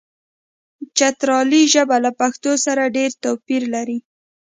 چترالي 0.97 1.61
ژبه 1.73 1.97
له 2.05 2.11
پښتو 2.19 2.51
سره 2.65 2.93
ډېر 2.97 3.09
توپیر 3.23 3.61
لري. 3.73 3.97